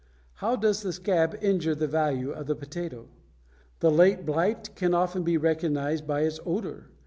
[0.37, 3.07] How does the scab injure the value of the potato?
[3.81, 6.87] The late blight can often be recognized by its odor.